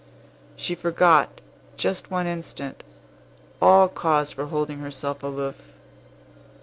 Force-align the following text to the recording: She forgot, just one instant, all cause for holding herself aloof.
She 0.55 0.73
forgot, 0.73 1.41
just 1.77 2.09
one 2.09 2.25
instant, 2.25 2.81
all 3.61 3.87
cause 3.87 4.31
for 4.31 4.47
holding 4.47 4.79
herself 4.79 5.21
aloof. 5.21 5.73